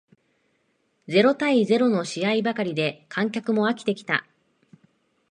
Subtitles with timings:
[1.07, 4.25] ゼロ対ゼロの試合ばかりで観客も飽きてきた